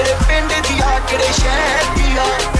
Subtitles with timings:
[0.00, 2.59] ਕਿਹੜੇ ਪਿੰਡ ਦੀ ਆ ਕਿਹੜੇ ਸ਼ਹਿਰ ਦੀ ਆ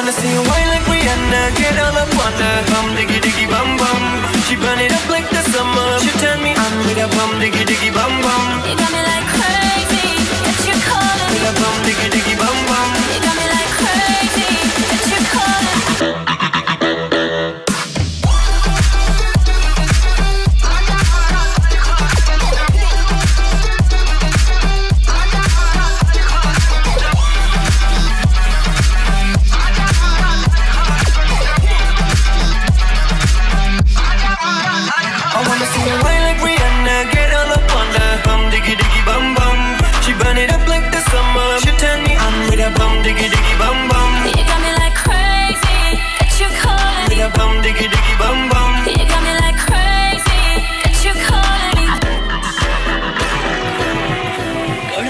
[0.00, 1.40] wanna see you whine like Rihanna.
[1.60, 2.56] Get all up on her.
[2.72, 4.02] Bum diggy diggy bum bum.
[4.48, 5.88] She burn it up like the summer.
[6.00, 8.44] She turn me on with a bum diggy diggy bum bum.
[8.64, 10.08] You got me like crazy.
[10.48, 11.30] It's your calling?
[11.32, 12.69] With a bum diggy diggy bum bum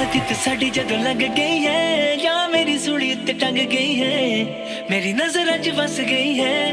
[0.05, 4.45] ਕਿਤ ਸਾਡੀ ਜਦੋਂ ਲੱਗ ਗਈ ਹੈ, ਜਾਂ ਮੇਰੀ ਸੁਣੀ ਉੱਤੇ ਟੰਗ ਗਈ ਹੈ,
[4.91, 6.73] ਮੇਰੀ ਨਜ਼ਰ ਅੱਜ ਵਸ ਗਈ ਹੈ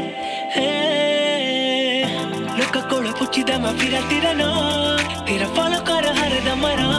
[2.58, 6.92] ਲੋਕਾਂ ਕੋਲ ਪੁੱਛਦਾ ਮੈਂ ਫਿਰ ਤੇਰਾ ਨਾਮ ਤੇਰਾ ਫਾਲੋ ਕਰ, ਹਰ ਦਮਰਾ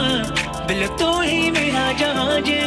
[0.68, 2.60] ਬਿਲ ਤੂੰ ਹੀ ਮੇਰਾ ਜਹਾਂ, ਜੇ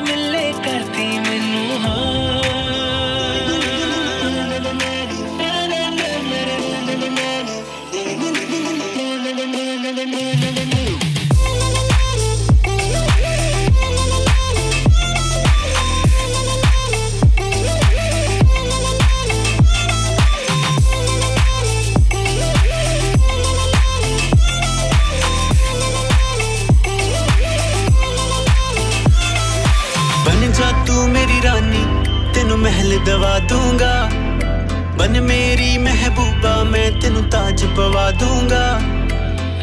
[35.04, 38.80] ਬਨ ਮੇਰੀ ਮਹਿਬੂਬਾ, ਮੈਂ ਤੈਨੂੰ ਤਾਜ ਪਵਾ ਦੂੰਗਾ।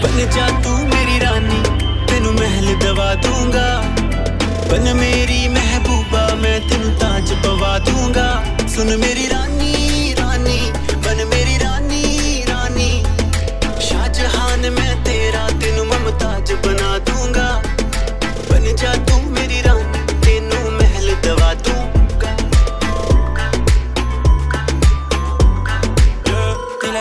[0.03, 1.63] ਬਨ ਜਾ ਤੂੰ ਮੇਰੀ ਰਾਣੀ
[2.09, 3.83] ਤੈਨੂੰ ਮਹਿਲ ਦਵਾ ਦੂੰਗਾ।
[4.71, 9.80] ਬਨ ਮੇਰੀ ਮਹਿਬੂਬਾ, ਮੈਂ ਤੈਨੂੰ ਤਾਜ ਪਵਾ ਦੂੰਗਾ। ਸੁਣ ਮੇਰੀ ਰਾਣੀ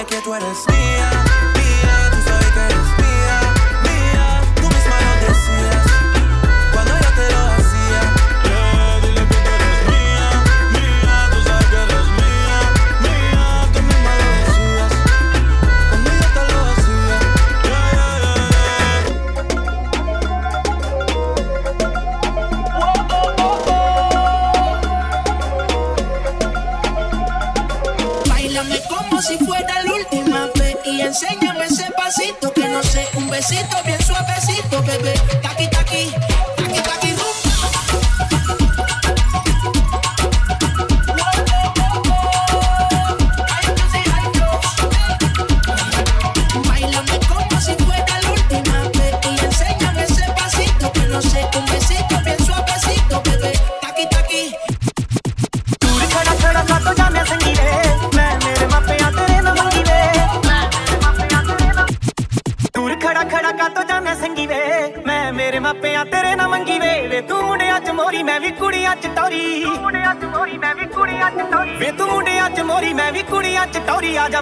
[0.06, 1.19] que tú eres mía.
[33.40, 35.39] Besito bien suavecito, bebé.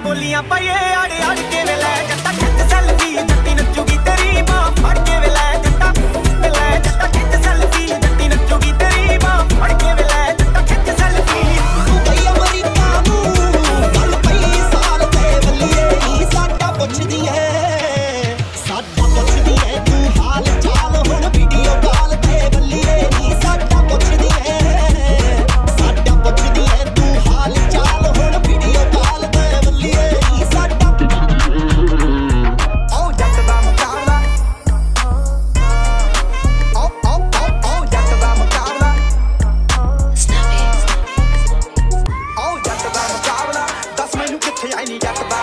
[0.07, 0.73] ਬੋਲੀਆਂ ਪਈਏ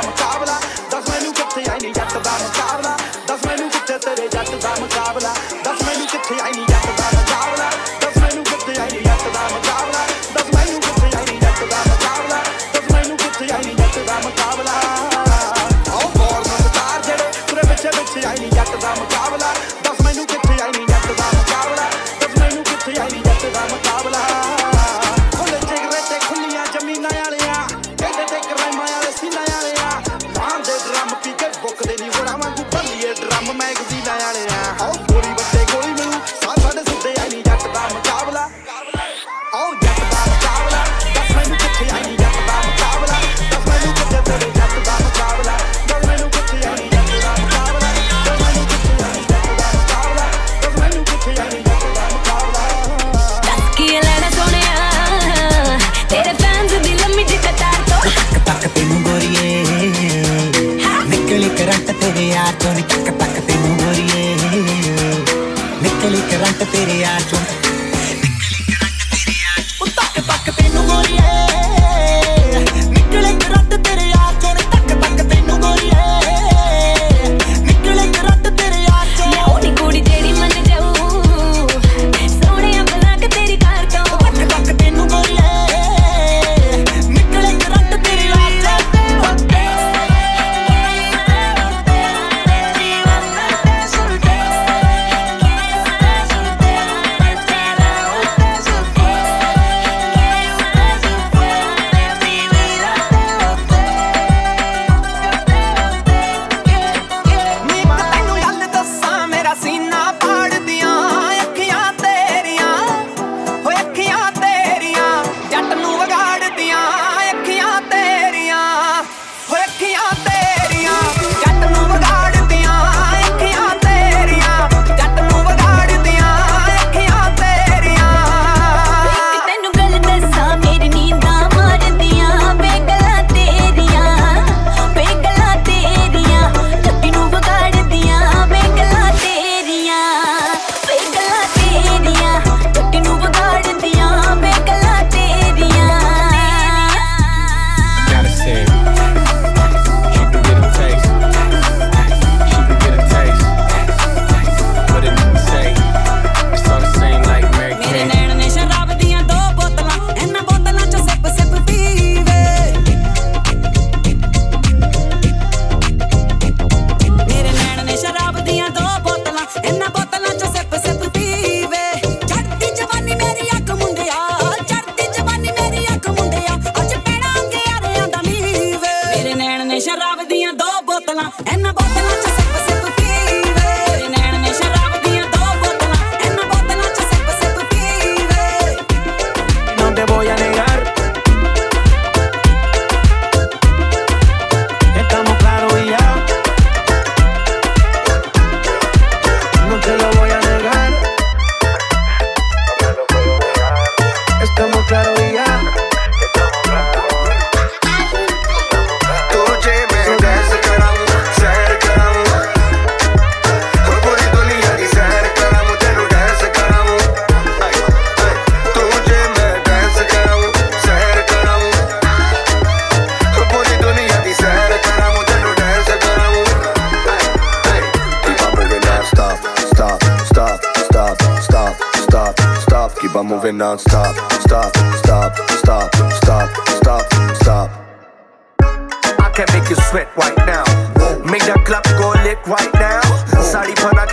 [0.03, 0.59] makabeler.
[0.91, 1.14] Das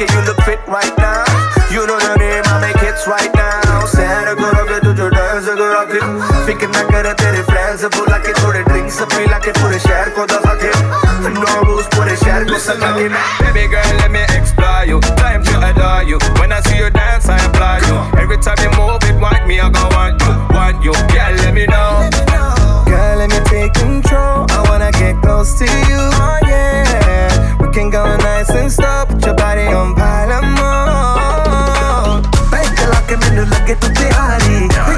[0.01, 1.21] Okay, you look fit right now.
[1.69, 3.85] You know the name, I make hits right now.
[3.85, 6.01] Sad girl, okay, do your dance, girl, okay.
[6.49, 10.53] Fikir na kare tere friends बुला के थोड़े drinks पिला के पूरे share को दफा
[10.57, 10.71] के
[11.37, 13.09] no rules पूरे share को सजा के
[13.45, 14.99] baby girl let me explore you.
[15.21, 16.17] Time to adore you.
[16.41, 17.97] When I see you dance I apply you.
[18.19, 20.93] Every time you move it want me I go want you want you.
[21.13, 22.09] Girl let me know.
[22.89, 24.49] Girl let me take control.
[24.49, 26.10] I wanna get close to you.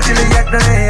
[0.06, 0.83] till you get the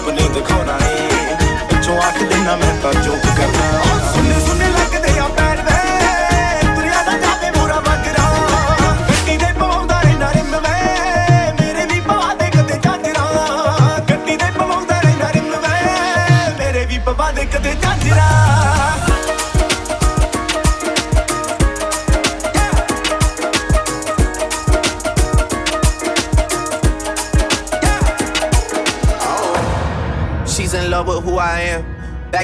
[0.00, 1.08] ਰੱਬ ਨੇ ਦਿਖਾਉਣਾ ਏ।
[1.70, 3.79] ਪਿੱਛੋਂ ਆਖ ਦੇਣਾ ਮੈਂ ਤਾਂ ਚੁੱਪ ਕਰਨਾ।